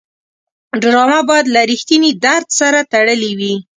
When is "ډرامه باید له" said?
0.81-1.61